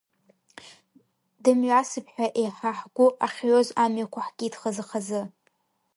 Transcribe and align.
Дымҩасып 1.43 2.07
ҳәа 2.13 2.27
еиҳа 2.41 2.71
ҳгәы 2.79 3.07
ахьҩоз 3.25 3.67
амҩақәа 3.83 4.21
ҳкит 4.27 4.53
хазы-хазы. 4.59 5.21